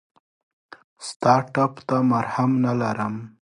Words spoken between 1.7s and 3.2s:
ته مرهم نه لرم!